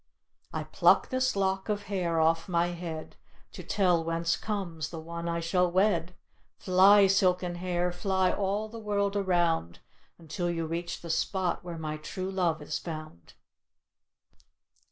[0.51, 3.17] "I pluck this lock of hair off my head
[3.51, 6.15] To tell whence comes the one I shall wed.
[6.57, 9.77] Fly, silken hair, fly all the world around
[10.17, 13.35] Until you reach the spot where my true love is found."